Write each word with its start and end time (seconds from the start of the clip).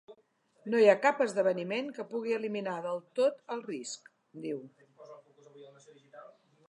“No 0.73 0.79
hi 0.83 0.87
ha 0.93 1.01
cap 1.01 1.19
esdeveniment 1.25 1.91
que 1.97 2.05
pugui 2.13 2.33
eliminar 2.37 2.75
del 2.87 3.03
tot 3.21 3.37
el 3.57 3.61
risc”, 3.67 4.09
diu. 4.47 4.65